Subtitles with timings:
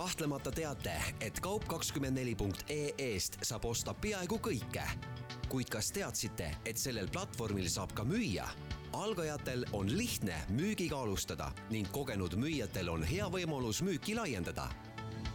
[0.00, 4.84] kahtlemata teate, et kaup24.ee-st saab osta peaaegu kõike.
[5.52, 8.46] kuid kas teadsite, et sellel platvormil saab ka müüa?
[8.96, 14.70] algajatel on lihtne müügiga alustada ning kogenud müüjatel on hea võimalus müüki laiendada.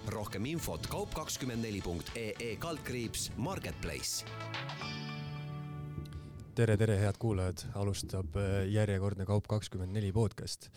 [0.08, 4.26] rohkem infot kaup24.ee kaldkriips Marketplace
[6.56, 10.70] tere, tere, head kuulajad, alustab äh, järjekordne Kaup kakskümmend neli podcast.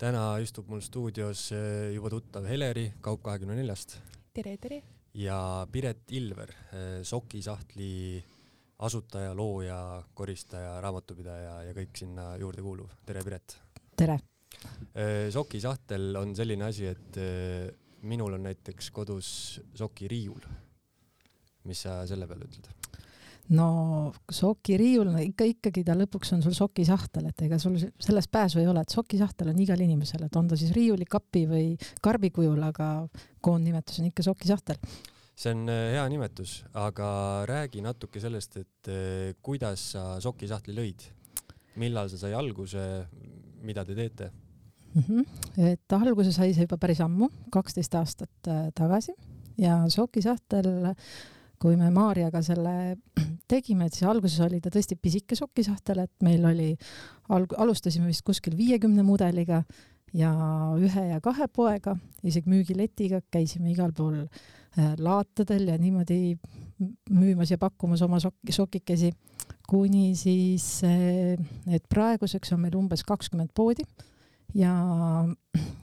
[0.00, 3.98] Täna istub mul stuudios äh, juba tuttav Heleri Kaup kahekümne neljast.
[4.32, 4.78] tere, tere.
[5.14, 8.22] ja Piret Ilver, äh, sokisahtli
[8.80, 12.96] asutaja, looja, koristaja, raamatupidaja ja kõik sinna juurde kuuluv.
[13.04, 13.58] tere, Piret.
[13.96, 14.18] tere.
[15.36, 17.20] sokisahtel on selline asi, et
[18.00, 20.48] minul on näiteks kodus sokiriiul.
[21.68, 22.79] mis sa selle peale ütled?
[23.54, 23.68] No
[24.30, 28.68] sokiriiul, no ikka, ikkagi ta lõpuks on sul sokisahtel, et ega sul sellest pääsu ei
[28.70, 31.70] ole, et sokisahtel on igal inimesel, et on ta siis riiulikapi või
[32.02, 32.90] karbi kujul, aga
[33.42, 34.78] koondnimetus on ikka sokisahtel.
[35.40, 37.08] see on äh, hea nimetus, aga
[37.48, 41.08] räägi natuke sellest, et äh, kuidas sa sokisahtli lõid?
[41.80, 42.80] millal see sai alguse,
[43.62, 44.30] mida te teete?
[44.94, 45.70] Mm -hmm.
[45.70, 49.12] et alguse sai see juba päris ammu, kaksteist aastat äh, tagasi
[49.58, 50.94] ja sokisahtel
[51.60, 52.74] kui me Maarjaga selle
[53.50, 56.70] tegime, et siis alguses oli ta tõesti pisike sokisahtel, et meil oli,
[57.34, 59.62] alg-, alustasime vist kuskil viiekümne mudeliga
[60.16, 60.30] ja
[60.78, 61.94] ühe ja kahe poega,
[62.26, 66.36] isegi müügiletiga, käisime igal pool äh, laatadel ja niimoodi
[67.10, 69.12] müümas ja pakkumas oma sok-, sokikesi,
[69.68, 71.36] kuni siis, äh,
[71.70, 73.86] et praeguseks on meil umbes kakskümmend poodi
[74.54, 74.74] ja,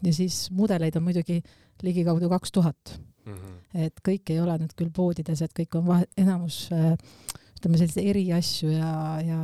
[0.03, 1.41] ja siis mudeleid on muidugi
[1.83, 3.33] ligikaudu kaks tuhat mm.
[3.33, 3.85] -hmm.
[3.85, 6.95] et kõik ei ole nüüd küll poodides, et kõik on vahe, enamus äh,
[7.57, 8.93] ütleme selliseid eriasju ja,
[9.25, 9.41] ja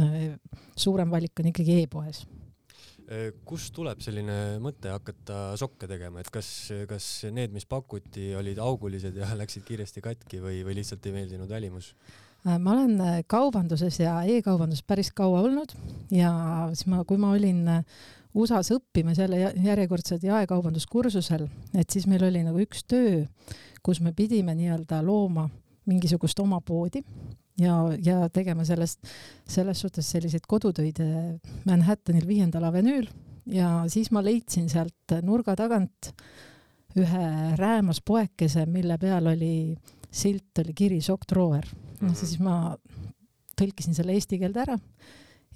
[0.00, 0.34] äh,
[0.78, 2.22] suurem valik on ikkagi e-poes
[3.10, 6.50] äh, kust tuleb selline mõte hakata sokke tegema, et kas,
[6.90, 11.52] kas need, mis pakuti, olid augulised ja läksid kiiresti katki või, või lihtsalt ei meeldinud
[11.52, 11.94] välimus?
[12.46, 15.72] ma olen kaubanduses ja e-kaubanduses päris kaua olnud
[16.14, 16.30] ja
[16.70, 17.64] siis ma, kui ma olin
[18.36, 23.24] USA-s õppimas jälle järjekordsed jaekaubanduskursusel, et siis meil oli nagu üks töö,
[23.82, 25.48] kus me pidime nii-öelda looma
[25.86, 27.02] mingisugust oma poodi
[27.60, 29.00] ja, ja tegema sellest,
[29.48, 31.00] selles suhtes selliseid kodutöid
[31.66, 33.08] Manhattanil viiendal avenüül
[33.46, 36.12] ja siis ma leidsin sealt nurga tagant
[36.96, 37.26] ühe
[37.60, 39.76] räämas poekese, mille peal oli
[40.10, 41.66] silt, oli kiri Sokk Trooer.
[42.00, 42.16] noh, mhm.
[42.16, 42.76] siis ma
[43.56, 44.76] tõlkisin selle eesti keelde ära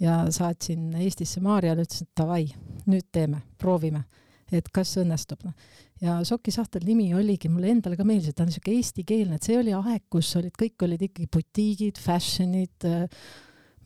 [0.01, 2.45] ja saatsin Eestisse Maarjale, ütlesin, et davai,
[2.89, 4.05] nüüd teeme, proovime,
[4.53, 5.55] et kas õnnestub, noh.
[6.03, 9.59] ja sokisahtel nimi oligi, mulle endale ka meeldis, et ta on niisugune eestikeelne, et see
[9.61, 12.89] oli aeg, kus olid, kõik olid ikkagi butiigid, fashion'id,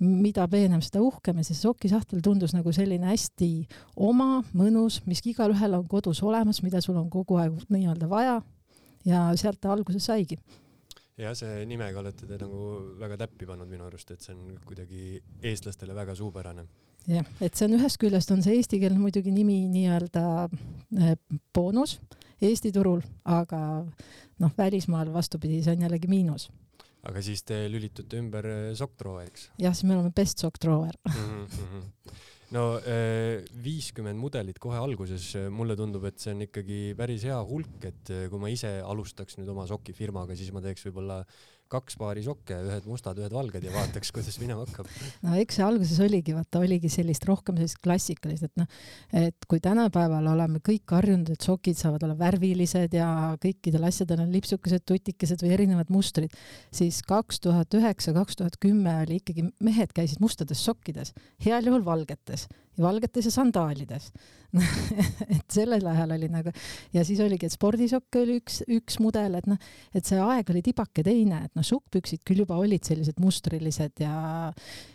[0.04, 3.52] mida peenem, seda uhkem ja see sokisahtel tundus nagu selline hästi
[4.08, 8.40] oma, mõnus, mis igalühel on kodus olemas, mida sul on kogu aeg nii-öelda vaja
[9.06, 10.40] ja sealt ta alguse saigi
[11.20, 12.64] jah, see nimega olete te nagu
[13.00, 16.66] väga täppi pannud minu arust, et see on kuidagi eestlastele väga suupärane.
[17.10, 21.16] Jah, et see on ühest küljest on see eestikeelne muidugi nimi nii-öelda eh,
[21.54, 21.98] boonus
[22.44, 22.98] Eesti turul,
[23.30, 23.58] aga
[24.42, 26.50] noh, välismaal vastupidi, see on jällegi miinus
[27.04, 29.50] aga siis te lülitute ümber eh, sokktrooveriks?
[29.62, 31.44] jah, siis me oleme best sokktroover mm.
[31.48, 31.90] -hmm
[32.54, 37.38] no äh, viiskümmend mudelit kohe alguses, äh, mulle tundub, et see on ikkagi päris hea
[37.48, 41.22] hulk, et äh, kui ma ise alustaks nüüd oma sokifirmaga, siis ma teeks võib-olla
[41.74, 44.88] kaks paari sokke, ühed mustad, ühed valged ja vaataks, kuidas minema hakkab.
[45.24, 48.80] no eks see alguses oligi, vaata, oligi sellist rohkem sellist klassikalist, et noh,
[49.24, 53.08] et kui tänapäeval oleme kõik harjunud, et sokid saavad olla värvilised ja
[53.42, 56.34] kõikidel asjadel on lipsukesed, tutikesed või erinevad mustrid,
[56.74, 61.14] siis kaks tuhat üheksa, kaks tuhat kümme oli ikkagi, mehed käisid mustades sokkides,
[61.44, 62.48] heal juhul valgetes
[62.80, 64.10] valgetes ja sandaalides.
[65.34, 66.52] Et sellel ajal oli nagu
[66.94, 69.58] ja siis oligi, et spordisokk oli üks, üks mudel, et noh,
[69.90, 74.52] et see aeg oli tibake teine, et noh, sukkpüksid küll juba olid sellised mustrilised ja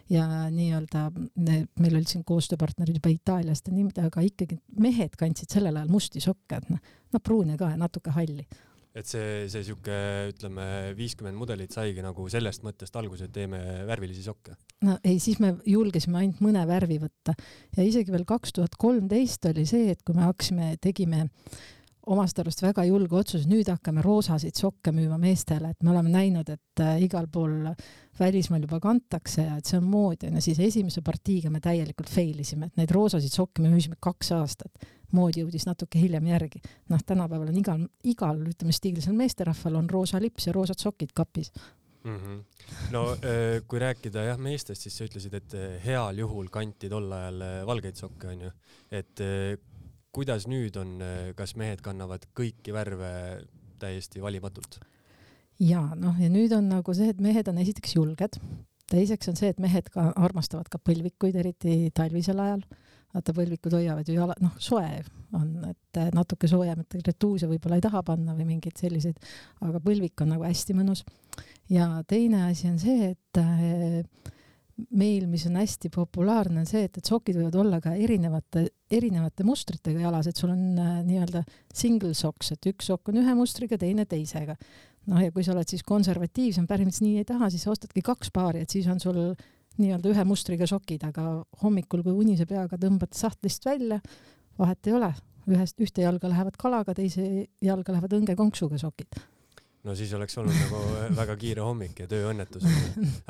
[0.10, 5.76] ja nii-öelda meil olid siin koostööpartnerid juba Itaaliast ja niimoodi, aga ikkagi mehed kandsid sellel
[5.76, 6.80] ajal musti sokke, et noh,
[7.12, 8.48] noh pruune ka ja natuke halli
[8.96, 9.96] et see, see sihuke,
[10.32, 10.66] ütleme,
[10.98, 13.60] viiskümmend mudelit saigi nagu sellest mõttest alguse, et teeme
[13.90, 14.58] värvilisi sokke?
[14.86, 17.36] no ei, siis me julgesime ainult mõne värvi võtta
[17.78, 21.28] ja isegi veel kaks tuhat kolmteist oli see, et kui me hakkasime, tegime
[22.10, 26.50] omast arust väga julge otsus, nüüd hakkame roosasid sokke müüma meestele, et me oleme näinud,
[26.50, 27.70] et äh, igal pool
[28.20, 32.10] välismaal juba kantakse ja et see on mood, on ju, siis esimese partiiga me täielikult
[32.12, 34.90] fail isime, et neid roosasid sokke me müüsime kaks aastat.
[35.16, 36.62] Mood jõudis natuke hiljem järgi.
[36.90, 41.52] noh, tänapäeval on igal, igal, ütleme, stiilsel meesterahval on roosa lips ja roosad sokid kapis
[42.04, 42.18] mm.
[42.18, 42.44] -hmm.
[42.92, 47.12] no äh, kui rääkida jah meestest, siis sa ütlesid, et äh, heal juhul kanti tol
[47.12, 48.52] ajal valgeid sokke, onju.
[48.92, 49.22] et
[50.12, 51.00] kuidas nüüd on,
[51.36, 53.12] kas mehed kannavad kõiki värve
[53.80, 54.80] täiesti valimatult?
[55.60, 58.40] ja noh, ja nüüd on nagu see, et mehed on esiteks julged,
[58.90, 62.64] teiseks on see, et mehed ka armastavad ka põlvikuid, eriti talvisel ajal.
[63.14, 64.88] Vaata, põlvikud hoiavad ju jala, noh, soe
[65.38, 69.20] on, et natuke soojemat retuuse võib-olla ei taha panna või mingeid selliseid,
[69.66, 71.06] aga põlvik on nagu hästi mõnus.
[71.70, 74.04] ja teine asi on see, et äh,
[74.96, 79.46] meil, mis on hästi populaarne, on see, et, et sokid võivad olla ka erinevate, erinevate
[79.48, 83.78] mustritega jalas, et sul on äh, nii-öelda single socks, et üks sokk on ühe mustriga,
[83.78, 84.58] teine teisega
[85.10, 88.64] noh, ja kui sa oled siis konservatiivsem, päris nii ei taha, siis ostadki kaks paari,
[88.66, 89.20] et siis on sul
[89.80, 91.26] nii-öelda ühe mustriga sokid, aga
[91.64, 94.00] hommikul, kui unise peaga tõmbad sahtlist välja,
[94.60, 95.12] vahet ei ole,
[95.50, 97.26] ühest, ühte jalga lähevad kalaga, teise
[97.66, 99.22] jalga lähevad õngekonksuga sokid
[99.88, 100.80] no siis oleks olnud nagu
[101.16, 102.66] väga kiire hommik ja tööõnnetus.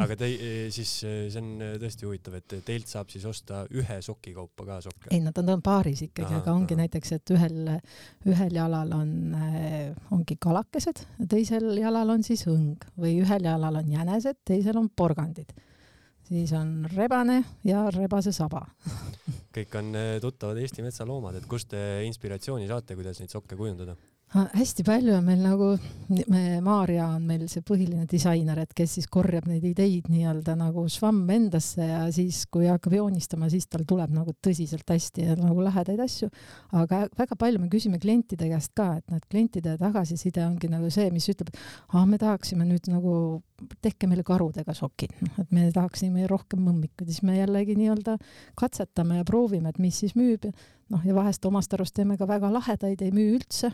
[0.04, 0.30] aga te,
[0.74, 1.52] siis see on
[1.82, 5.12] tõesti huvitav, et teilt saab siis osta ühe soki kaupa ka sokke?
[5.14, 6.84] ei, nad on, on paaris ikkagi, aga ongi aha.
[6.84, 7.74] näiteks, et ühel,
[8.30, 9.14] ühel jalal on,
[10.16, 15.54] ongi kalakesed, teisel jalal on siis õng või ühel jalal on jänesed, teisel on porgandid.
[16.30, 18.64] Siis on rebane ja rebase saba
[19.56, 19.92] kõik on
[20.22, 23.98] tuttavad Eesti metsaloomad, et kust te inspiratsiooni saate, kuidas neid sokke kujundada?
[24.30, 25.68] Hästi palju on meil nagu,
[26.30, 30.84] me, Maarja on meil see põhiline disainer, et kes siis korjab neid ideid nii-öelda nagu
[30.92, 35.66] švamm endasse ja siis, kui hakkab joonistama, siis tal tuleb nagu tõsiselt hästi ja nagu
[35.66, 36.30] lahedaid asju.
[36.78, 41.10] aga väga palju me küsime klientide käest ka, et need klientide tagasiside ongi nagu see,
[41.16, 43.42] mis ütleb, et ah, me tahaksime nüüd nagu,
[43.82, 48.20] tehke meile karudega sokid, noh, et me tahaksime rohkem mõmmikuid, siis me jällegi nii-öelda
[48.60, 50.46] katsetame ja proovime, et mis siis müüb.
[50.46, 50.54] Ja
[50.90, 53.74] noh, ja vahest omast arust teeme ka väga lahedaid, ei müü üldse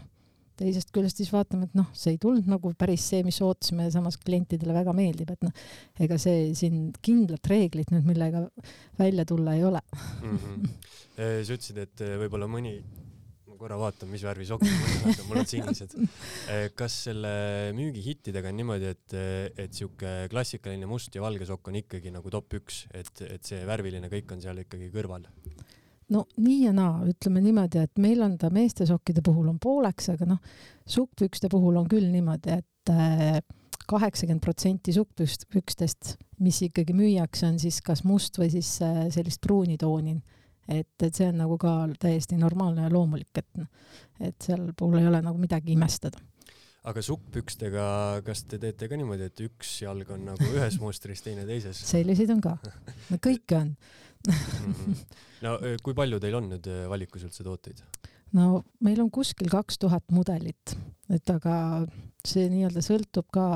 [0.59, 3.93] teisest küljest siis vaatame, et noh, see ei tulnud nagu päris see, mis ootasime ja
[3.97, 5.65] samas klientidele väga meeldib, et noh,
[6.01, 8.45] ega see siin kindlat reeglit nüüd, millega
[8.99, 9.81] välja tulla ei ole
[10.25, 10.37] mm.
[10.37, 10.77] -hmm.
[11.17, 12.77] sa ütlesid, et võib-olla mõni,
[13.49, 15.95] ma korra vaatan, mis värvi sokid mul on, mul on sinised.
[16.75, 17.31] Kas selle
[17.77, 19.15] müügihittidega on niimoodi, et,
[19.65, 23.63] et sihuke klassikaline must ja valge sokk on ikkagi nagu top üks, et, et see
[23.67, 25.27] värviline kõik on seal ikkagi kõrval?
[26.13, 30.11] No nii ja naa, ütleme niimoodi, et meil on ta meeste sokkide puhul on pooleks,
[30.13, 30.41] aga noh,
[30.89, 33.39] sukkpükste puhul on küll niimoodi, et äh,
[33.89, 36.15] kaheksakümmend protsenti sukkpükstest,
[36.45, 40.17] mis ikkagi müüakse, on siis kas must või siis äh, sellist pruuni tooni.
[40.67, 43.67] et, et see on nagu ka täiesti normaalne ja loomulik, et,
[44.19, 46.17] et seal puhul ei ole nagu midagi imestada
[46.85, 47.85] aga sukkpükstega,
[48.25, 51.79] kas te teete ka niimoodi, et üks jalg on nagu ühes mustris, teine teises?
[51.89, 52.57] selliseid on ka,
[53.09, 53.71] no kõike on.
[55.45, 57.81] No kui palju teil on nüüd valikus üldse tooteid?
[58.35, 60.75] no meil on kuskil kaks tuhat mudelit,
[61.13, 61.85] et aga
[62.25, 63.47] see nii-öelda sõltub ka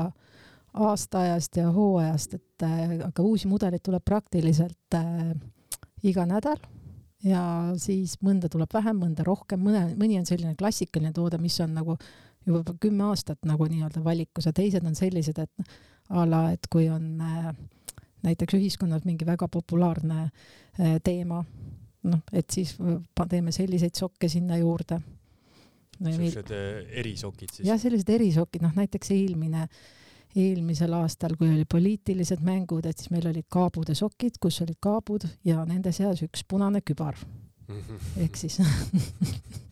[0.74, 5.32] aastaajast ja hooajast, et äh, aga uusi mudeleid tuleb praktiliselt äh,
[6.06, 6.60] iga nädal.
[7.26, 7.42] Ja
[7.76, 11.98] siis mõnda tuleb vähem, mõnda rohkem, mõne, mõni on selline klassikaline toode, mis on nagu
[12.46, 15.74] juba kümme aastat nagu nii-öelda valikus ja teised on sellised, et
[16.08, 17.50] a la, et kui on äh,
[18.26, 21.42] näiteks ühiskonnas mingi väga populaarne äh, teema,
[22.10, 22.76] noh, et siis
[23.28, 25.00] teeme selliseid sokke sinna juurde.
[26.00, 27.68] sellised äh, erisokid siis?
[27.68, 29.68] jah, sellised erisokid, noh näiteks eelmine,
[30.36, 35.26] eelmisel aastal, kui oli poliitilised mängud, et siis meil olid kaabude sokid, kus olid kaabud
[35.44, 37.18] ja nende seas üks punane kübar.
[38.24, 38.60] ehk siis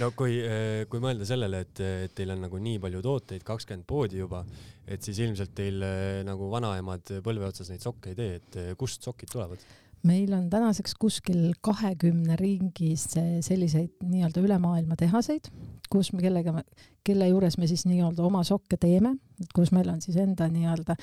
[0.00, 3.86] no kui, eh, kui mõelda sellele, et, et teil on nagu nii palju tooteid, kakskümmend
[3.88, 4.42] poodi juba,
[4.86, 8.74] et siis ilmselt teil eh, nagu vanaemad põlve otsas neid sokke ei tee, et eh,
[8.78, 9.62] kust sokid tulevad?
[10.02, 15.46] meil on tänaseks kuskil kahekümne ringis selliseid nii-öelda üle maailma tehaseid,
[15.92, 16.64] kus me kellega,
[17.06, 19.14] kelle juures me siis nii-öelda oma sokke teeme,
[19.54, 20.96] kus meil on siis enda nii-öelda,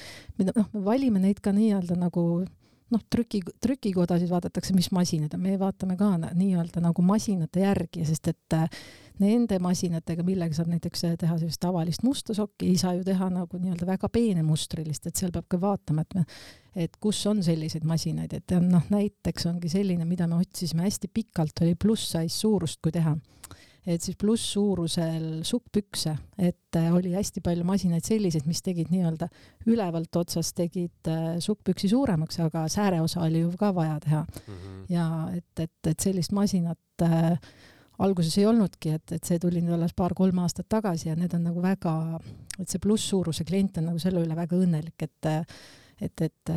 [0.51, 2.25] noh, me valime neid ka nii-öelda nagu
[2.93, 8.31] noh, trüki, trükikodasid vaadatakse, mis masinad on, me vaatame ka nii-öelda nagu masinate järgi, sest
[8.31, 8.81] et äh,
[9.21, 13.29] nende masinatega, millega saab näiteks äh, teha sellist tavalist musta sokki, ei saa ju teha
[13.33, 16.25] nagu nii-öelda väga peenemustrilist, et seal peab ka vaatama, et me,
[16.87, 21.65] et kus on selliseid masinaid, et noh, näiteks ongi selline, mida me otsisime hästi pikalt,
[21.65, 23.15] oli pluss-size suurust, kui teha
[23.89, 29.29] et siis plusssuurusel sukkpükse, et äh, oli hästi palju masinaid selliseid, mis tegid nii-öelda
[29.69, 34.53] ülevalt otsast tegid äh, sukkpüksi suuremaks, aga sääreosa oli ju ka vaja teha mm.
[34.53, 34.85] -hmm.
[34.93, 37.39] ja et, et, et sellist masinat äh,
[37.99, 41.43] alguses ei olnudki, et, et see tuli nüüd alles paar-kolm aastat tagasi ja need on
[41.49, 42.19] nagu väga,
[42.59, 45.33] et see plusssuuruse klient on nagu selle üle väga õnnelik, et
[45.99, 46.51] et, et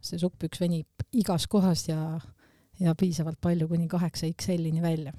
[0.00, 2.18] see sukkpüks venib igas kohas ja,
[2.80, 5.12] ja piisavalt palju kuni kaheksa XL-ini välja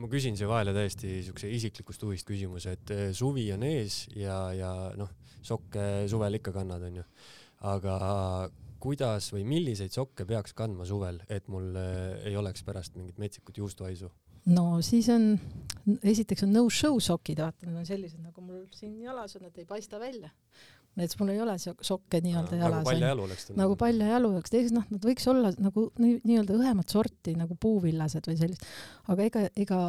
[0.00, 4.38] ma küsin siia vahele täiesti siukse isiklikust huvist küsimuse, et eh, suvi on ees ja,
[4.56, 5.12] ja noh,
[5.44, 7.04] sokke suvel ikka kannad, onju.
[7.70, 7.96] aga
[8.84, 13.62] kuidas või milliseid sokke peaks kandma suvel, et mul eh, ei oleks pärast mingit metsikut
[13.62, 14.10] juustuhaisu?
[14.50, 15.34] no siis on,
[16.02, 19.68] esiteks on no-show sokid, vaata, need on sellised nagu mul siin jalas on, et ei
[19.68, 20.30] paista välja.
[21.02, 22.84] Et mul ei ole sokke nii-öelda jalas.
[22.84, 23.56] nagu paljajalu oleks ta.
[23.58, 28.38] nagu paljajalu oleks, teiseks noh, nad võiks olla nagu nii-öelda õhemat sorti nagu puuvillased või
[28.40, 28.68] sellist,
[29.10, 29.80] aga ega, ega,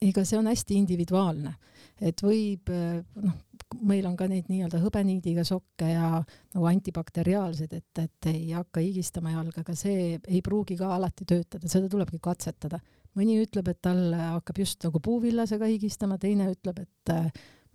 [0.00, 1.54] ega see on hästi individuaalne,
[2.00, 3.38] et võib noh,
[3.86, 9.34] meil on ka neid nii-öelda hõbeniidiga sokke ja nagu antibakteriaalsed, et, et ei hakka higistama
[9.34, 12.80] jalga, aga see ei pruugi ka alati töötada, seda tulebki katsetada.
[13.18, 17.30] Mõni ütleb, et tal hakkab just nagu puuvillasega higistama, teine ütleb, et äh,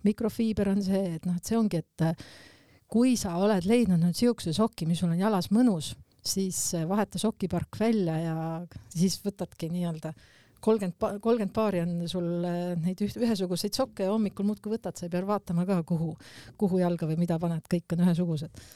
[0.06, 2.28] mikrofiiber on see, et noh, et see ongi, et äh,
[2.90, 5.94] kui sa oled leidnud nüüd siukse soki, mis sul on jalas mõnus,
[6.26, 8.38] siis äh, vaheta sokipark välja ja
[8.94, 10.14] siis võtadki nii-öelda
[10.66, 12.26] kolmkümmend, kolmkümmend paari on sul
[12.82, 16.14] neid üht, ühesuguseid sokke ja hommikul muudkui võtad, sa ei pea vaatama ka, kuhu,
[16.58, 18.66] kuhu jalga või mida paned, kõik on ühesugused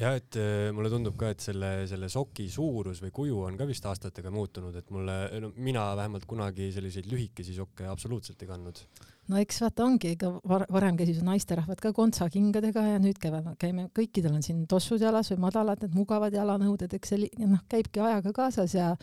[0.00, 3.66] ja et äh, mulle tundub ka, et selle, selle soki suurus või kuju on ka
[3.68, 8.82] vist aastatega muutunud, et mulle, no mina vähemalt kunagi selliseid lühikesi sokke absoluutselt ei kandnud.
[9.30, 14.38] no eks vaata ongi, ega varem käisid naisterahvad ka kontsakingadega ja nüüd käime, käime, kõikidel
[14.38, 18.76] on siin tossud jalas või madalad, need mugavad jalanõuded, eks see noh, käibki ajaga kaasas
[18.78, 18.94] ja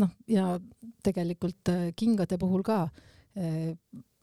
[0.00, 0.54] noh, ja
[1.04, 3.74] tegelikult äh, kingade puhul ka äh,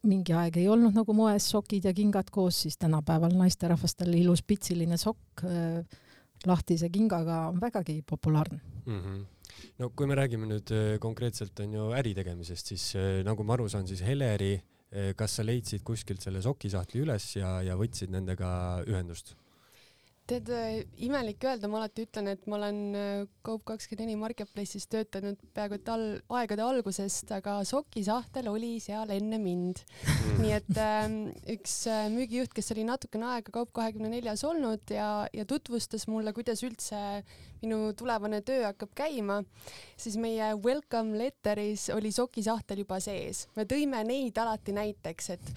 [0.10, 4.98] mingi aeg ei olnud nagu moes sokid ja kingad koos, siis tänapäeval naisterahvastel ilus pitsiline
[5.02, 5.82] sokk äh,
[6.48, 9.02] lahtise kingaga on vägagi populaarne mm.
[9.02, 9.26] -hmm
[9.80, 13.54] no kui me räägime nüüd äh, konkreetselt on ju äri tegemisest, siis äh, nagu ma
[13.54, 14.60] aru saan, siis Heleri,
[15.16, 18.50] kas sa leidsid kuskilt selle sokisahtli üles ja, ja võtsid nendega
[18.88, 19.36] ühendust?
[20.28, 25.78] Tead, äh, imelik öelda, ma alati ütlen, et ma olen äh, Coop24 Marketplace'is töötanud peaaegu
[25.80, 26.06] et all,
[26.40, 29.84] aegade algusest, aga sokisahtel oli seal enne mind.
[30.04, 30.40] Mm..
[30.44, 31.06] nii et äh,
[31.58, 31.80] üks
[32.14, 37.02] müügijuht, kes oli natukene aega Coop24-s olnud ja, ja tutvustas mulle, kuidas üldse
[37.62, 39.42] minu tulevane töö hakkab käima,
[39.98, 43.48] siis meie welcome letter'is oli sokisahtel juba sees.
[43.56, 45.52] me tõime neid alati näiteks, et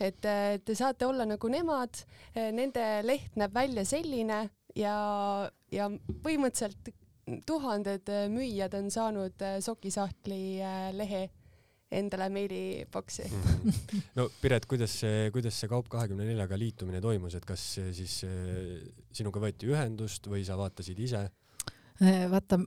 [0.00, 2.02] et te saate olla nagu nemad,
[2.34, 4.42] nende leht näeb välja selline
[4.76, 4.96] ja,
[5.72, 5.88] ja
[6.22, 6.92] põhimõtteliselt
[7.48, 11.24] tuhanded müüjad on saanud sokisahtli äh, lehe
[11.96, 13.80] endale meiliboksi mm.
[14.18, 18.78] no Piret, kuidas see, kuidas see Kaup24-ga liitumine toimus, et kas siis äh,
[19.14, 21.26] sinuga võeti ühendust või sa vaatasid ise?
[21.96, 22.58] Äh, vaata,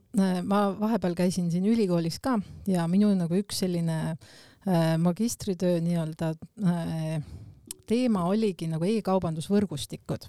[0.42, 4.30] ma vahepeal käisin siin ülikoolis ka ja minu nagu üks selline äh,
[4.68, 6.34] Äh, magistritöö nii-öelda
[6.66, 7.22] äh,
[7.88, 10.26] teema oligi nagu e-kaubandusvõrgustikud.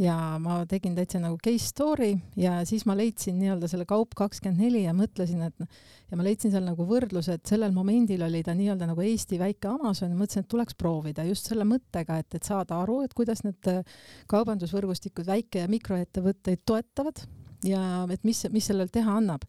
[0.00, 4.64] Ja ma tegin täitsa nagu case story ja siis ma leidsin nii-öelda selle Kaup kakskümmend
[4.64, 5.60] neli ja mõtlesin, et
[6.08, 9.68] ja ma leidsin seal nagu võrdluse, et sellel momendil oli ta nii-öelda nagu Eesti väike
[9.74, 13.68] Amazon, mõtlesin, et tuleks proovida just selle mõttega, et, et saada aru, et kuidas need
[13.68, 13.84] äh,
[14.32, 17.26] kaubandusvõrgustikud väike- ja mikroettevõtteid toetavad
[17.66, 19.44] ja et mis, mis sellel teha annab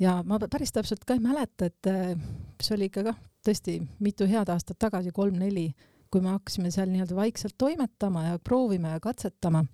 [0.00, 2.14] ja ma päris täpselt ka ei mäleta, et äh,
[2.62, 5.70] see oli ikka kah tõesti mitu head aastat tagasi, kolm-neli,
[6.10, 9.64] kui me hakkasime seal nii-öelda vaikselt toimetama ja proovima ja katsetama.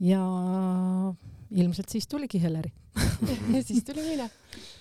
[0.00, 0.22] ja
[1.50, 2.70] ilmselt siis tuligi Heleri
[3.54, 4.28] ja siis tuli mina.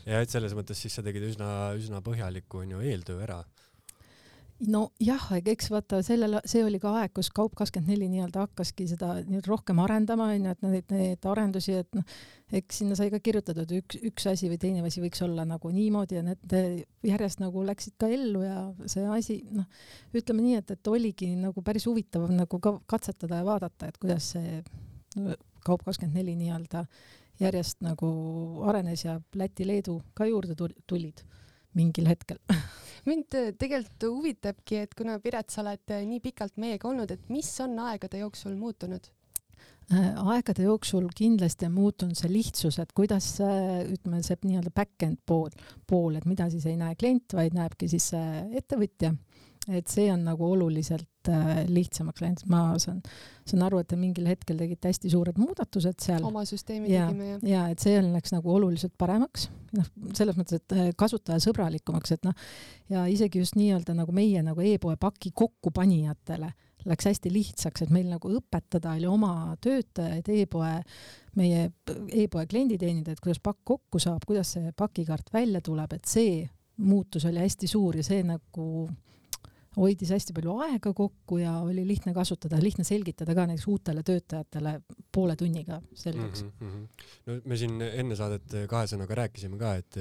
[0.06, 3.44] ja et selles mõttes siis sa tegid üsna, üsna põhjaliku onju eeltöö ära
[4.66, 9.82] nojah, eks vaata sellel, see oli ka aeg, kus Kaup24 nii-öelda hakkaski seda nii-öelda rohkem
[9.84, 12.06] arendama, onju, et neid, neid arendusi, et noh,
[12.58, 16.18] eks sinna sai ka kirjutatud üks, üks asi või teine asi võiks olla nagu niimoodi
[16.18, 16.58] ja need
[17.06, 19.70] järjest nagu läksid ka ellu ja see asi, noh,
[20.18, 24.34] ütleme nii, et, et oligi nagu päris huvitav nagu ka katsetada ja vaadata, et kuidas
[24.34, 24.62] see
[25.68, 26.86] Kaup24 nii-öelda
[27.42, 28.08] järjest nagu
[28.66, 31.22] arenes ja Läti-Leedu ka juurde tulid
[31.78, 32.42] mingil hetkel
[33.08, 37.30] mind äh, tegelikult huvitabki, et kuna Piret, sa oled äh, nii pikalt meiega olnud, et
[37.34, 39.08] mis on aegade jooksul muutunud?
[39.94, 45.54] Äh, aegade jooksul kindlasti on muutunud see lihtsus, et kuidas ütleme, see nii-öelda back-end pool,
[45.88, 49.14] pool, et mida siis ei näe klient, vaid näebki siis ettevõtja
[49.68, 53.02] et see on nagu oluliselt äh, lihtsamaks läinud, ma saan,
[53.48, 56.24] saan aru, et te mingil hetkel tegite hästi suured muudatused seal.
[56.28, 57.42] oma süsteemi ja, tegime jah.
[57.52, 62.48] ja et see läks nagu oluliselt paremaks, noh, selles mõttes, et äh, kasutajasõbralikumaks, et noh,
[62.94, 66.54] ja isegi just nii-öelda nagu meie nagu e-poe paki kokkupanijatele
[66.88, 70.70] läks hästi lihtsaks, et meil nagu õpetada oli oma töötajaid e-poe,
[71.36, 71.66] meie
[72.16, 76.46] e-poe klienditeenindajaid, kuidas pakk kokku saab, kuidas see pakikaart välja tuleb, et see
[76.78, 78.88] muutus oli hästi suur ja see nagu
[79.78, 84.74] hoidis hästi palju aega kokku ja oli lihtne kasutada, lihtne selgitada ka näiteks uutele töötajatele
[85.14, 86.52] poole tunniga selgeks mm.
[86.60, 87.08] -hmm.
[87.26, 90.00] no me siin enne saadet kahe sõnaga rääkisime ka, et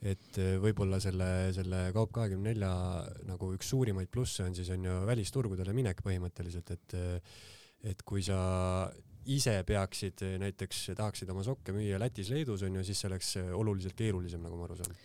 [0.00, 2.68] et võib-olla selle, selle Kaup24
[3.28, 6.96] nagu üks suurimaid plusse on siis on ju välisturgudele minek põhimõtteliselt, et
[7.90, 8.38] et kui sa
[9.30, 14.58] ise peaksid näiteks, tahaksid oma sokke müüa Lätis-Leedus onju, siis see oleks oluliselt keerulisem, nagu
[14.58, 14.96] ma aru saan.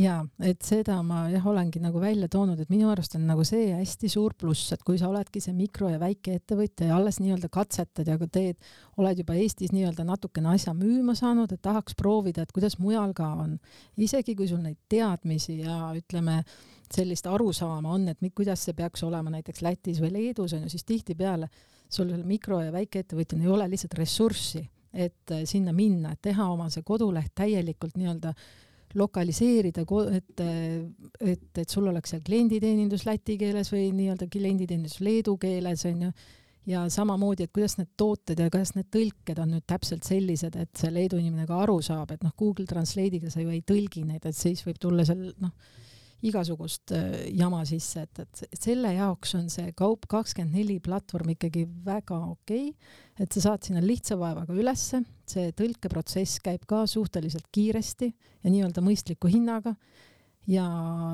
[0.00, 3.68] ja, et seda ma jah, olengi nagu välja toonud, et minu arust on nagu see
[3.74, 8.08] hästi suur pluss, et kui sa oledki see mikro ja väikeettevõtja ja alles nii-öelda katsetad
[8.08, 8.56] ja teed,
[8.96, 13.28] oled juba Eestis nii-öelda natukene asja müüma saanud, et tahaks proovida, et kuidas mujal ka
[13.44, 13.58] on.
[13.96, 16.42] isegi kui sul neid teadmisi ja ütleme,
[16.94, 20.84] sellist arusaama on, et kuidas see peaks olema näiteks Lätis või Leedus on ju, siis
[20.84, 21.48] tihtipeale
[21.94, 26.68] sul mikro- ja väikeettevõtjana ei ole lihtsalt ressurssi, et äh, sinna minna, et teha oma
[26.70, 28.34] see koduleht täielikult nii-öelda
[28.94, 29.82] lokaliseerida,
[30.14, 35.86] et, äh, et, et sul oleks seal klienditeenindus läti keeles või nii-öelda klienditeenindus leedu keeles
[35.90, 36.12] onju
[36.66, 40.72] ja samamoodi, et kuidas need tooted ja kuidas need tõlked on nüüd täpselt sellised, et
[40.80, 44.24] see Leedu inimene ka aru saab, et noh, Google Translate'iga sa ju ei tõlgi neid,
[44.24, 45.52] et siis võib tulla seal noh,
[46.24, 51.66] igasugust äh, jama sisse, et, et selle jaoks on see Kaup kakskümmend neli platvorm ikkagi
[51.84, 57.50] väga okei okay,, et sa saad sinna lihtsa vaevaga ülesse, see tõlkeprotsess käib ka suhteliselt
[57.54, 59.74] kiiresti ja nii-öelda mõistliku hinnaga
[60.50, 60.64] ja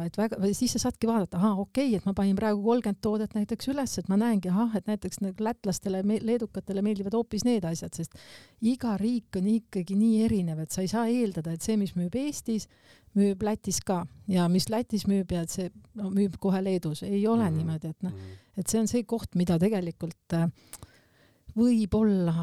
[0.05, 3.35] et väga, siis sa saadki vaadata, ahaa, okei okay,, et ma panin praegu kolmkümmend toodet
[3.37, 8.19] näiteks üles, et ma näengi, ahah, et näiteks lätlastele, leedukatele meeldivad hoopis need asjad, sest
[8.67, 12.17] iga riik on ikkagi nii erinev, et sa ei saa eeldada, et see, mis müüb
[12.21, 12.67] Eestis,
[13.19, 14.05] müüb Lätis ka.
[14.31, 18.07] Ja mis Lätis müüb ja see no, müüb kohe Leedus, ei ole mm niimoodi, et
[18.07, 18.39] noh, mhm.
[18.61, 20.47] et see on see koht, mida tegelikult äh,
[21.57, 22.35] võib-olla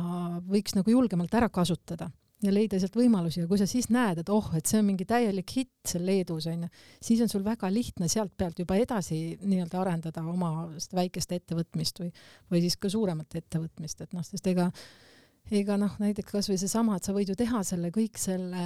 [0.48, 2.10] võiks nagu julgemalt ära kasutada
[2.44, 3.42] ja leida sealt võimalusi.
[3.42, 6.48] Ja kui sa siis näed, et oh, et see on mingi täielik hitt seal Leedus
[6.52, 6.70] onju,
[7.04, 10.52] siis on sul väga lihtne sealt pealt juba edasi nii-öelda arendada oma
[11.00, 12.12] väikest ettevõtmist või,
[12.52, 14.70] või siis ka suuremat ettevõtmist, et noh, sest ega
[15.52, 18.64] ega noh, näiteks kasvõi seesama, et sa võid ju teha selle kõik selle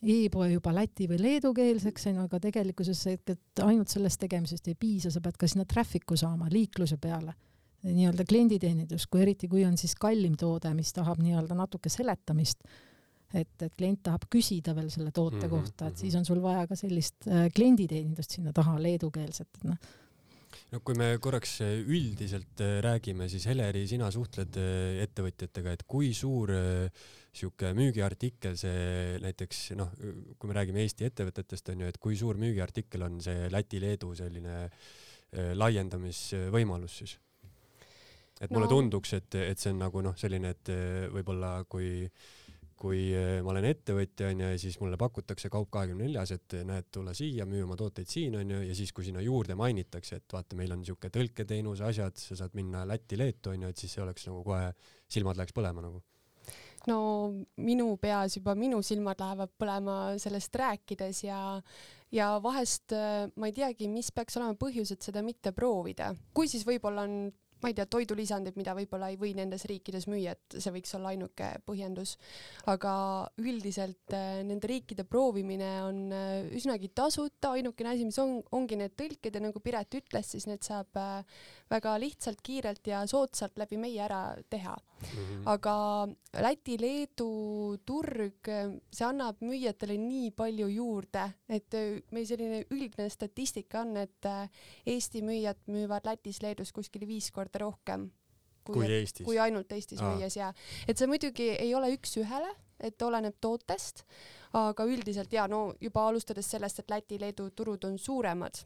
[0.00, 5.20] e-poe juba läti või leedukeelseks onju, aga tegelikkuses et ainult sellest tegemisest ei piisa, sa
[5.20, 7.36] pead ka sinna traffic'u saama liikluse peale
[7.80, 12.64] nii-öelda klienditeenindus, kui eriti, kui on siis kallim toode, mis tahab nii-öelda natuke seletamist
[13.34, 16.18] et, et klient tahab küsida veel selle toote mm -hmm, kohta, et siis mhm.
[16.18, 19.76] on sul vaja ka sellist äh, klienditeenindust sinna taha, leedukeelset, et noh
[20.72, 24.58] no kui me korraks äh, üldiselt äh, räägime, siis Heleri, sina suhtled
[25.04, 26.52] ettevõtjatega, et kui suur
[27.30, 29.92] sihuke müügiartikkel see näiteks noh,
[30.38, 34.64] kui me räägime Eesti ettevõtetest on ju, et kui suur müügiartikkel on see Läti-Leedu selline
[35.54, 37.14] laiendamisvõimalus siis?
[38.40, 38.72] et mulle no.
[38.72, 40.70] tunduks, et, et see on nagu noh, selline, et
[41.12, 42.39] võib-olla kui äh,
[42.80, 46.88] kui äh, ma olen ettevõtja onju ja siis mulle pakutakse Kaup kahekümne neljas, et näed,
[46.94, 50.58] tule siia, müü oma tooteid siin onju ja siis, kui sinna juurde mainitakse, et vaata,
[50.58, 54.44] meil on siuke tõlketeenuse asjad, sa saad minna Lätti-Leetu onju, et siis see oleks nagu
[54.46, 54.72] kohe,
[55.10, 56.02] silmad läheks põlema nagu
[56.88, 56.98] no
[57.60, 61.40] minu peas juba minu silmad lähevad põlema sellest rääkides ja
[62.14, 66.14] ja vahest äh, ma ei teagi, mis peaks olema põhjus, et seda mitte proovida.
[66.34, 67.30] kui siis võib-olla on
[67.62, 71.12] ma ei tea, toidulisandid, mida võib-olla ei või nendes riikides müüa, et see võiks olla
[71.14, 72.16] ainuke põhjendus.
[72.70, 72.92] aga
[73.40, 78.96] üldiselt äh, nende riikide proovimine on äh, üsnagi tasuta, ainukene asi, mis on, ongi need
[78.98, 81.24] tõlked ja nagu Piret ütles, siis need saab äh,
[81.70, 85.08] väga lihtsalt, kiirelt ja soodsalt läbi meie ära teha mm.
[85.08, 85.42] -hmm.
[85.52, 85.74] aga
[86.42, 88.50] Läti-Leedu turg,
[88.92, 91.74] see annab müüjatele nii palju juurde, et
[92.10, 94.30] meil selline üldine statistika on, et
[94.86, 98.10] Eesti müüjad müüvad Lätis-Leedus kuskil viis korda rohkem
[98.64, 100.14] kui, kui Eestis, kui ainult Eestis Aa.
[100.14, 100.52] müües ja
[100.88, 104.04] et see muidugi ei ole üks-ühele, et oleneb tootest,
[104.56, 108.64] aga üldiselt ja no juba alustades sellest, et Läti-Leedu turud on suuremad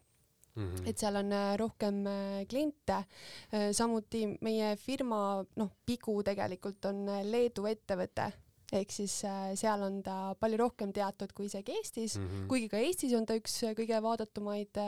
[0.55, 0.89] Mm -hmm.
[0.89, 3.05] et seal on äh, rohkem äh, kliente.
[3.53, 8.31] Äh, samuti meie firma, noh, Pigu tegelikult on Leedu ettevõte,
[8.73, 9.17] ehk siis
[9.55, 12.47] seal on ta palju rohkem teatud kui isegi Eestis mm, -hmm.
[12.49, 14.81] kuigi ka Eestis on ta üks kõige vaadatumaid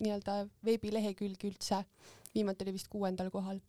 [0.00, 1.84] nii-öelda veebilehekülgi üldse.
[2.34, 3.60] viimati oli vist kuuendal kohal.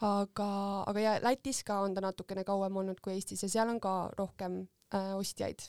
[0.00, 3.80] aga, aga ja Lätis ka on ta natukene kauem olnud kui Eestis ja seal on
[3.80, 5.60] ka rohkem äh, ostjaid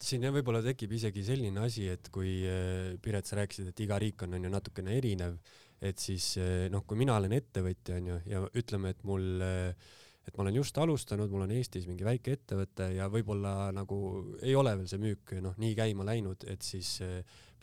[0.00, 3.98] siin jah, võib-olla tekib isegi selline asi, et kui äh, Piret, sa rääkisid, et iga
[4.02, 5.36] riik on, on ju natukene erinev,
[5.84, 9.92] et siis äh, noh, kui mina olen ettevõtja on ju ja ütleme, et mul äh,
[10.24, 13.96] et ma olen just alustanud, mul on Eestis mingi väike ettevõte ja võib-olla nagu
[14.40, 16.94] ei ole veel see müük noh, nii käima läinud, et siis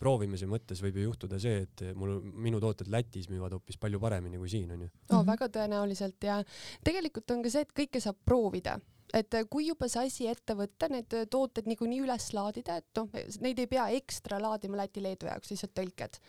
[0.02, 4.40] proovimise mõttes võib ju juhtuda see, et mul, minu tooted Lätis müüvad hoopis palju paremini
[4.40, 4.88] kui siin onju.
[5.10, 6.40] no väga tõenäoliselt ja
[6.86, 8.78] tegelikult on ka see, et kõike saab proovida
[9.12, 13.00] et äh, kui juba see asi ette võtta, need äh, tooted niikuinii üles laadida, et
[13.00, 13.08] noh,
[13.44, 16.20] neid ei pea ekstra laadima Läti-Leedu jaoks, lihtsalt tõlked,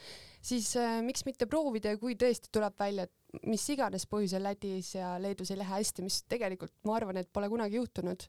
[0.43, 3.15] siis äh, miks mitte proovida ja kui tõesti tuleb välja, et
[3.49, 7.49] mis iganes põhjusel Lätis ja Leedus ei lähe hästi, mis tegelikult ma arvan, et pole
[7.51, 8.25] kunagi juhtunud.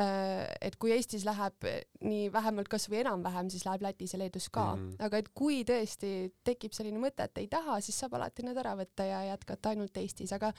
[0.00, 1.64] Äh, et kui Eestis läheb
[2.04, 5.06] nii vähemalt kasvõi enam-vähem, siis läheb Lätis ja Leedus ka mm, -hmm.
[5.08, 6.12] aga et kui tõesti
[6.44, 9.96] tekib selline mõte, et ei taha, siis saab alati need ära võtta ja jätkata ainult
[9.96, 10.52] Eestis, aga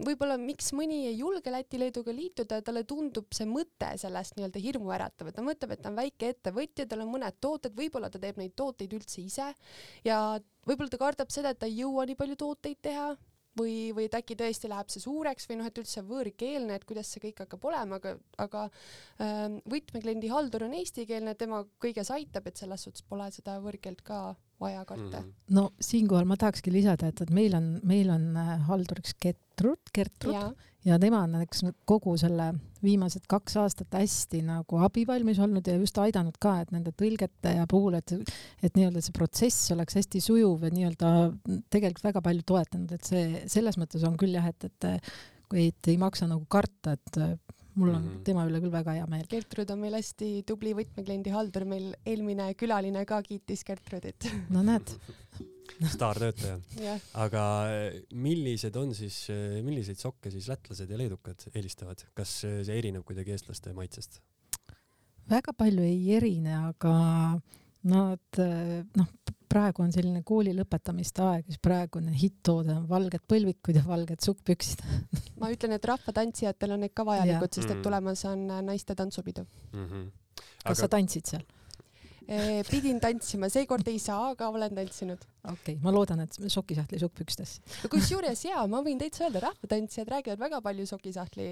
[0.00, 5.28] võib-olla miks mõni ei julge Läti-Leeduga liituda, talle tundub see mõte sellest nii-öelda hirmu äratav,
[5.28, 8.40] et ta mõtleb, et ta on väike ettevõtja, tal on mõned tooted, võib-olla ta teeb
[8.40, 9.52] neid tooteid üldse ise
[10.04, 13.14] ja võib-olla ta kardab seda, et ta ei jõua nii palju tooteid teha
[13.56, 17.10] või, või et äkki tõesti läheb see suureks või noh, et üldse võõrkeelne, et kuidas
[17.12, 22.60] see kõik hakkab olema, aga, aga äh, võtmekliendi haldur on eestikeelne, tema kõiges aitab, et
[22.60, 24.20] selles suhtes pole seda võõrkeelt ka
[24.60, 25.24] vaja karta mm.
[25.24, 25.32] -hmm.
[25.56, 30.34] no siinkohal ma tahakski lisada, et, et meil on, meil on äh, halduriks Gertrud, Gertrud
[30.34, 30.48] ja.
[30.86, 32.52] Ja tema on näiteks kogu selle
[32.84, 37.66] viimased kaks aastat hästi nagu abivalmis olnud ja just aidanud ka, et nende tõlgete ja
[37.70, 38.14] puhul, et,
[38.62, 41.12] et nii-öelda see protsess oleks hästi sujuv ja nii-öelda
[41.72, 45.10] tegelikult väga palju toetanud, et see selles mõttes on küll jah, et, et
[45.50, 47.20] kui et ei maksa nagu karta, et
[47.76, 48.22] mul on mm -hmm.
[48.24, 49.26] tema üle küll väga hea meel.
[49.30, 54.30] Gertrud on meil hästi tubli võtmekliendi haldur, meil eelmine külaline ka kiitis Gertrudit.
[54.50, 54.96] no näed
[55.96, 62.38] staartöötaja aga eh, millised on siis, eh, milliseid sokke siis lätlased ja leedukad eelistavad, kas
[62.48, 64.20] eh, see erineb kuidagi eestlaste maitsest?
[65.30, 66.94] väga palju ei erine, aga
[67.86, 68.38] nad
[68.98, 69.08] noh,
[69.50, 74.82] praegu on selline kooli lõpetamiste aeg, siis praegune hitt-toode on valged põlvikud ja valged sukkpüksid
[75.40, 79.86] ma ütlen, et rahvatantsijatel on need ka vajalikud, sest et tulemas on naiste tantsupidu mm.
[79.86, 80.10] -hmm.
[80.62, 80.80] kas aga...
[80.82, 81.46] sa tantsid seal?
[82.70, 85.22] Pidin tantsima, seekord ei saa, aga olen tantsinud.
[85.46, 87.58] okei okay,, ma loodan, et sokisahtli sukkpükstes.
[87.92, 91.48] kusjuures jaa, ma võin täitsa öelda, rahvatantsijad räägivad väga palju sokisahtli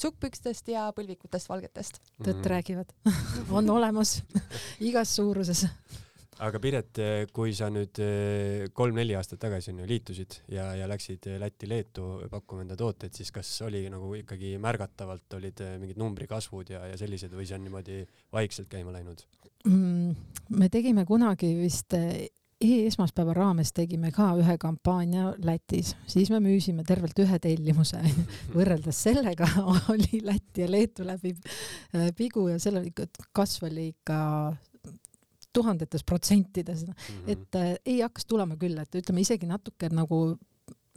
[0.00, 2.00] sukkpükstest ja põlvikutest valgetest.
[2.22, 2.48] tõtt mm.
[2.54, 2.96] räägivad
[3.58, 4.18] on olemas
[4.88, 5.66] igas suuruses
[6.42, 7.00] aga Piret,
[7.34, 12.64] kui sa nüüd eh, kolm-neli aastat tagasi on ju liitusid ja, ja läksid Lätti-Leetu pakkuma
[12.64, 17.34] enda tooteid, siis kas oli nagu ikkagi märgatavalt olid eh, mingid numbrikasvud ja, ja sellised
[17.34, 18.00] või see on niimoodi
[18.34, 19.22] vaikselt käima läinud
[19.68, 20.16] mm,?
[20.58, 22.26] me tegime kunagi vist eh,
[22.64, 28.02] e-esmaspäeva raames tegime ka ühe kampaania Lätis, siis me müüsime tervelt ühe tellimuse
[28.56, 29.48] võrreldes sellega
[29.94, 31.36] oli Läti ja Leetu läbi
[32.18, 32.88] pigu ja selle
[33.34, 34.22] kasv oli ikka
[35.54, 37.30] tuhandetes protsentides mm, -hmm.
[37.32, 40.36] et äh, ei hakkas tulema küll, et ütleme isegi natuke nagu,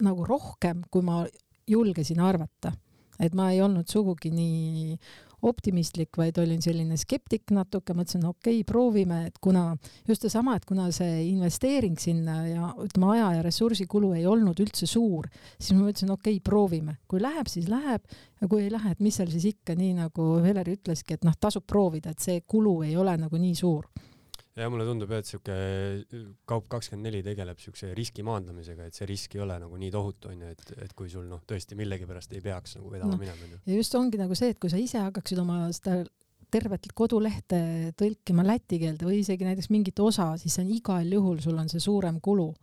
[0.01, 1.25] nagu rohkem, kui ma
[1.67, 2.73] julgesin arvata.
[3.19, 4.97] et ma ei olnud sugugi nii
[5.41, 9.75] optimistlik, vaid olin selline skeptik natuke, mõtlesin, okei okay,, proovime, et kuna
[10.07, 14.89] just seesama, et kuna see investeering sinna ja ütleme, aja ja ressursikulu ei olnud üldse
[14.89, 18.05] suur, siis ma mõtlesin, okei okay,, proovime, kui läheb, siis läheb
[18.41, 21.37] ja kui ei lähe, et mis seal siis ikka, nii nagu Heleri ütleski, et noh,
[21.39, 23.85] tasub proovida, et see kulu ei ole nagu nii suur
[24.57, 28.97] ja mulle tundub jah, et siuke äh, Kaup kakskümmend neli tegeleb siukse riski maandamisega, et
[28.97, 32.33] see risk ei ole nagu nii tohutu onju, et, et kui sul noh, tõesti millegipärast
[32.37, 33.59] ei peaks nagu vedama no, minema onju.
[33.69, 36.01] ja just ongi nagu see, et kui sa ise hakkaksid oma seda
[36.53, 37.59] tervet kodulehte
[37.99, 41.83] tõlkima läti keelde või isegi näiteks mingit osa, siis on igal juhul sul on see
[41.83, 42.53] suurem kulu.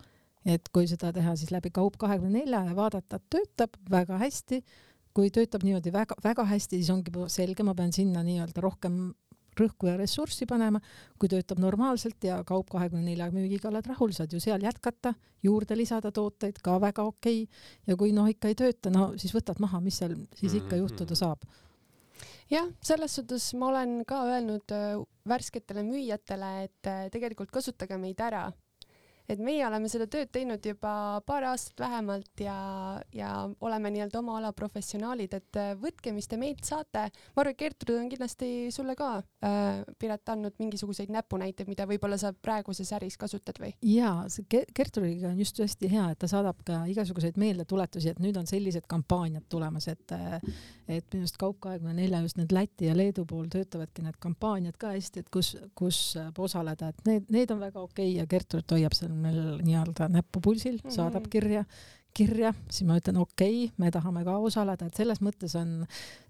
[0.44, 4.58] et kui seda teha siis läbi Kaup kahekümne nelja ja vaadata, et töötab väga hästi,
[5.16, 9.14] kui töötab niimoodi väga-väga hästi, siis ongi selge, ma pean sinna nii-öelda rohkem
[9.60, 10.80] rõhku ja ressurssi panema,
[11.18, 15.14] kui töötab normaalselt ja kaup kahekümne nelja müügiga oled rahul, saad ju seal jätkata,
[15.44, 17.44] juurde lisada tooteid ka väga okei.
[17.44, 17.66] Okay.
[17.86, 21.18] ja kui noh, ikka ei tööta, no siis võtad maha, mis seal siis ikka juhtuda
[21.18, 21.44] saab.
[22.52, 28.20] Jah, selles suhtes ma olen ka öelnud äh, värsketele müüjatele, et äh, tegelikult kasutage meid
[28.20, 28.50] ära
[29.28, 32.56] et meie oleme seda tööd teinud juba paar aastat vähemalt ja,
[33.14, 33.30] ja
[33.64, 37.06] oleme nii-öelda oma ala professionaalid, et äh, võtke, mis te meilt saate.
[37.34, 39.10] ma arvan, et Gertrud on kindlasti sulle ka
[39.44, 43.72] äh,, Piret, andnud mingisuguseid näpunäiteid, mida võib-olla sa praeguses äris kasutad või?
[43.94, 48.36] jaa, see Gertrudiga on just hästi hea, et ta saadab ka igasuguseid meeldetuletusi, et nüüd
[48.40, 50.40] on sellised kampaaniad tulemas, et äh,
[50.88, 54.76] et minu arust Kaup kahekümne nelja just need Läti ja Leedu pool töötavadki need kampaaniad
[54.80, 56.00] ka hästi, et kus, kus
[56.44, 60.08] osaleda, et need, need on väga okei okay ja Gertrud hoiab seal on meil nii-öelda
[60.12, 60.96] näppu pulsil mm, -hmm.
[60.98, 61.64] saadab kirja,
[62.14, 65.86] kirja, siis ma ütlen okei okay,, me tahame ka osaleda, et selles mõttes on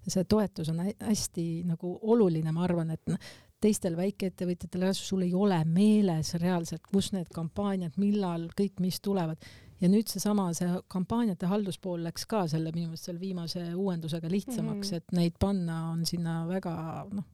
[0.07, 3.17] see toetus on hästi nagu oluline, ma arvan, et
[3.61, 9.41] teistel väikeettevõtjatel, sul ei ole meeles reaalselt, kus need kampaaniad, millal kõik, mis tulevad
[9.81, 14.91] ja nüüd seesama, see kampaaniate halduspool läks ka selle minu meelest selle viimase uuendusega lihtsamaks
[14.91, 14.97] mm, -hmm.
[14.97, 16.75] et neid panna on sinna väga
[17.11, 17.25] noh,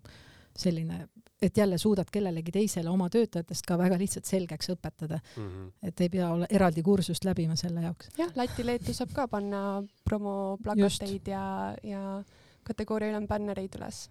[0.57, 1.05] selline
[1.41, 5.47] et jälle suudad kellelegi teisele oma töötajatest ka väga lihtsalt selgeks õpetada mm.
[5.47, 5.71] -hmm.
[5.89, 8.09] et ei pea ole eraldi kursust läbima selle jaoks.
[8.17, 12.23] jah, Läti-Leetu saab ka panna promoplakateid ja, ja
[12.63, 14.03] kategooria ülembännereid üles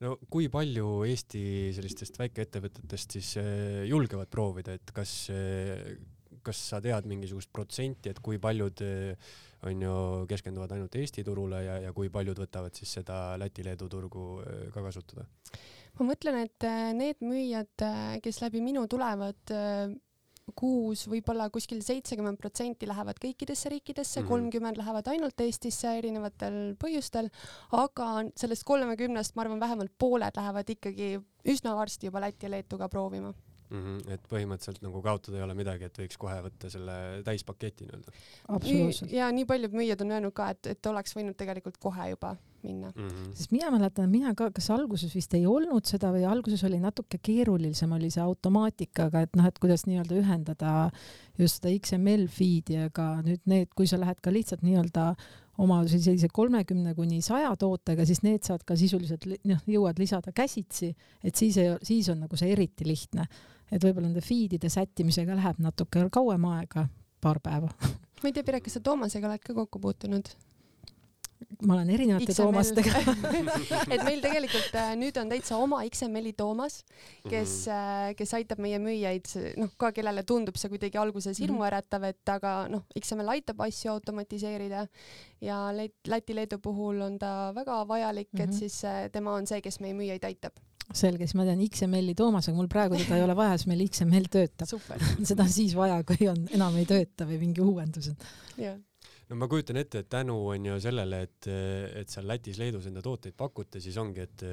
[0.00, 1.44] no kui palju Eesti
[1.76, 5.92] sellistest väikeettevõtetest siis äh, julgevad proovida, et kas äh,
[6.42, 8.82] kas sa tead mingisugust protsenti, et kui paljud
[9.68, 9.96] on ju,
[10.30, 14.26] keskenduvad ainult Eesti turule ja, ja kui paljud võtavad siis seda Läti-Leedu turgu
[14.74, 15.26] ka kasutada?
[15.98, 17.84] ma mõtlen, et need müüjad,
[18.24, 19.52] kes läbi minu tulevad,
[20.58, 24.82] kuus võib-olla kuskil seitsekümmend protsenti lähevad kõikidesse riikidesse mm, kolmkümmend -hmm.
[24.82, 27.30] lähevad ainult Eestisse erinevatel põhjustel,
[27.78, 31.14] aga sellest kolmekümnest ma arvan, vähemalt pooled lähevad ikkagi
[31.46, 33.32] üsna varsti juba Läti ja Leetu ka proovima
[33.72, 33.82] mm.
[33.82, 34.14] -hmm.
[34.14, 36.94] et põhimõtteliselt nagu kaotada ei ole midagi, et võiks kohe võtta selle
[37.26, 38.14] täispaketi nii-öelda.
[38.56, 39.12] absoluutselt.
[39.12, 42.92] ja nii paljud müüjad on öelnud ka, et, et oleks võinud tegelikult kohe juba minna
[42.94, 43.08] mm.
[43.08, 43.34] -hmm.
[43.34, 47.18] sest mina mäletan, mina ka, kas alguses vist ei olnud seda või alguses oli natuke
[47.22, 50.74] keerulisem oli see automaatikaga, et noh, et kuidas nii-öelda ühendada
[51.38, 55.14] just seda XML feed'i, aga nüüd need, kui sa lähed ka lihtsalt nii-öelda
[55.62, 60.94] oma sellise kolmekümne kuni saja tootega, siis need saad ka sisuliselt noh, jõuad lisada käsitsi,
[61.22, 63.26] et siis ei, siis on nagu see eriti lihtne
[63.72, 66.86] et võib-olla nende feed'ide sättimisega läheb natuke kauem aega,
[67.20, 67.72] paar päeva.
[68.22, 70.34] ma ei tea, Piret, kas sa Toomasega oled ka kokku puutunud?
[71.66, 72.44] ma olen erinevate XML.
[72.44, 72.92] Toomastega
[73.94, 76.80] et meil tegelikult äh, nüüd on täitsa oma XML-i Toomas,
[77.28, 78.16] kes mm, -hmm.
[78.18, 79.30] kes aitab meie müüjaid,
[79.60, 81.42] noh, ka kellele tundub see kuidagi alguses mhm.
[81.44, 84.86] hirmuäratav, et aga noh, XML aitab asju automatiseerida
[85.40, 85.58] ja
[86.08, 88.44] Läti-Leedu puhul on ta väga vajalik mm, -hmm.
[88.44, 88.58] et mhm.
[88.58, 90.58] siis äh, tema on see, kes meie müüjaid aitab
[90.98, 93.84] selge, siis ma tean XML-i Toomas, aga mul praegu teda ei ole vaja, sest meil
[93.88, 94.72] XML töötab.
[95.28, 98.26] seda on siis vaja, kui on, enam ei tööta või mingi uuendused.
[99.32, 101.48] no ma kujutan ette, et tänu on ju sellele, et,
[102.02, 104.44] et seal Lätis-Leedus enda tooteid pakute, siis ongi, et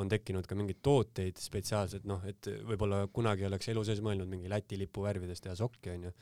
[0.00, 4.52] on tekkinud ka mingeid tooteid spetsiaalselt, noh, et võib-olla kunagi oleks elu sees mõelnud mingi
[4.52, 6.12] Läti lipu värvides teha sokki, onju.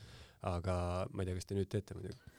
[0.47, 0.75] aga
[1.11, 2.37] ma ei tea, kas te nüüd teete muidugi?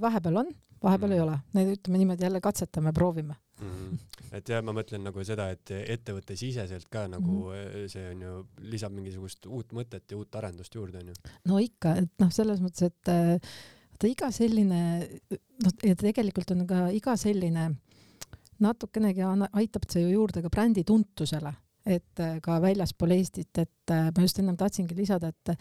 [0.00, 1.16] Vahepeal on, vahepeal mm.
[1.16, 3.70] ei ole, need ütleme niimoodi jälle katsetame, proovime mm.
[3.70, 4.36] -hmm.
[4.38, 7.88] et jah, ma mõtlen nagu seda, et ettevõttesiseselt ka nagu mm -hmm.
[7.88, 8.36] see on ju,
[8.74, 11.14] lisab mingisugust uut mõtet ja uut arendust juurde onju.
[11.44, 13.58] no ikka, et noh, selles mõttes, et äh,
[13.98, 14.80] vaata iga selline,
[15.64, 17.70] noh, ja tegelikult on ka iga selline
[18.62, 21.52] natukenegi aitab see ju juurde ka brändi tuntusele
[21.88, 25.54] et äh, ka väljaspool Eestit, et äh, ma just ennem tahtsingi lisada, et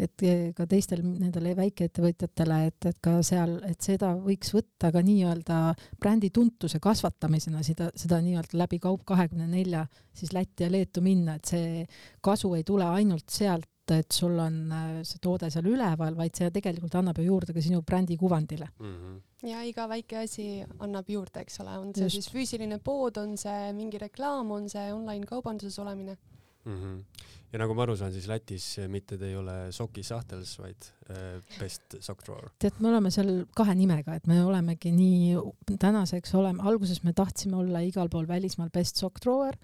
[0.00, 0.22] et
[0.56, 5.58] ka teistel nendele väikeettevõtjatele, et, et ka seal, et seda võiks võtta ka nii-öelda
[6.00, 9.84] brändi tuntuse kasvatamisena, seda, seda nii-öelda läbi Kaup kahekümne nelja
[10.16, 11.84] siis Lätti ja Leetu minna, et see
[12.24, 16.52] kasu ei tule ainult sealt, et sul on äh, see toode seal üleval, vaid see
[16.54, 18.94] tegelikult annab ju juurde ka sinu brändi kuvandile mm.
[18.94, 20.46] -hmm ja iga väike asi
[20.84, 22.18] annab juurde, eks ole, on see Just.
[22.18, 26.16] siis füüsiline pood, on see mingi reklaam, on see online kaubanduses olemine
[26.64, 26.76] mm.
[26.76, 27.24] -hmm.
[27.52, 31.42] ja nagu ma aru saan, siis Lätis mitte te ei ole Soki sahtels, vaid äh,
[31.58, 32.50] Best Sock Drawer.
[32.58, 35.36] tead, me oleme seal kahe nimega, et me olemegi nii,
[35.78, 39.56] tänaseks oleme, alguses me tahtsime olla igal pool välismaal Best Sock Drawer,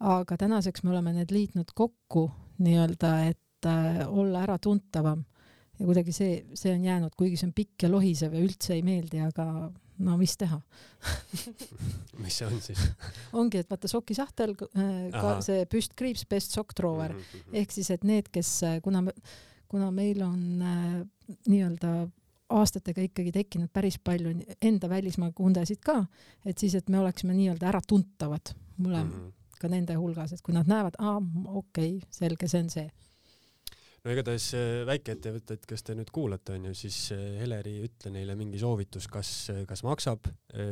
[0.00, 5.24] aga tänaseks me oleme need liitnud kokku nii-öelda, et äh, olla äratuntavam
[5.80, 8.82] ja kuidagi see, see on jäänud, kuigi see on pikk ja lohisev ja üldse ei
[8.86, 9.46] meeldi, aga
[10.04, 10.60] no mis teha?
[12.22, 12.82] Mis see on siis?
[13.40, 17.58] Ongi, et vaata sokisahtel äh, ka see püstkriips best sock drawer mm -hmm.
[17.62, 19.04] ehk siis, et need, kes, äh, kuna,
[19.68, 21.02] kuna meil on äh,
[21.48, 22.08] nii-öelda
[22.50, 26.04] aastatega ikkagi tekkinud päris palju enda välismaa kundesid ka,
[26.44, 29.58] et siis, et me oleksime nii-öelda äratuntavad mõlemad mm -hmm.
[29.60, 32.90] ka nende hulgas, et kui nad näevad, aa, okei okay,, selge, see on see
[34.04, 38.36] no igatahes äh, väikeettevõtted, kes te nüüd kuulate, on ju, siis äh, Heleri, ütle neile
[38.38, 40.30] mingi soovitus, kas, äh, kas maksab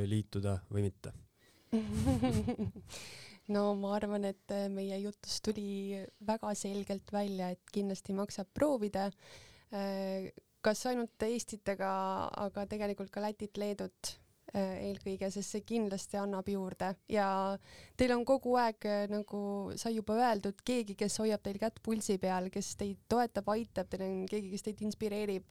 [0.08, 1.12] liituda või mitte
[3.54, 9.10] no ma arvan, et meie jutust tuli väga selgelt välja, et kindlasti maksab proovida.
[10.64, 14.14] kas ainult Eestit, aga, tegelikult ka Lätit, Leedut
[14.56, 17.28] eelkõige, sest see kindlasti annab juurde ja
[17.98, 19.40] teil on kogu aeg, äh, nagu
[19.76, 24.06] sai juba öeldud, keegi, kes hoiab teil kätt pulsi peal, kes teid toetab, aitab, teil
[24.06, 25.44] on keegi, kes teid inspireerib.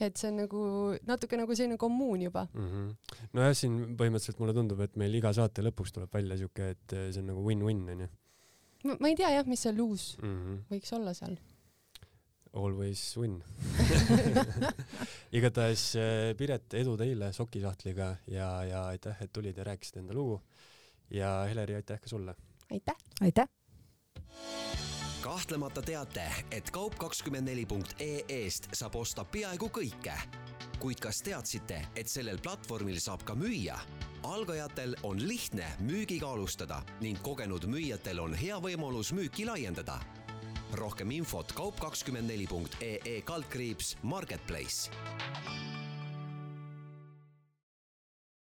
[0.00, 0.60] et see on nagu
[1.04, 2.68] natuke nagu selline kommuun juba mm.
[2.68, 3.16] -hmm.
[3.36, 7.10] nojah, siin põhimõtteliselt mulle tundub, et meil iga saate lõpuks tuleb välja siuke, et äh,
[7.12, 8.08] see on nagu win-win onju.
[8.98, 10.62] ma ei tea jah, mis see lose mm -hmm.
[10.70, 11.36] võiks olla seal
[12.52, 13.44] Always win
[15.36, 20.42] igatahes äh, Piret, edu teile sokisahtliga ja, ja aitäh, et tulid ja rääkisid enda lugu.
[21.10, 22.34] ja Heleri, aitäh ka sulle.
[22.70, 22.96] aitäh.
[23.20, 23.48] aitäh.
[25.20, 30.20] kahtlemata teate, et kaup24.ee-st saab osta peaaegu kõike.
[30.78, 33.80] kuid kas teadsite, et sellel platvormil saab ka müüa?
[34.22, 39.96] algajatel on lihtne müügiga alustada ning kogenud müüjatel on hea võimalus müüki laiendada
[40.72, 44.90] rohkem infot kaup24.ee kaldkriips Marketplace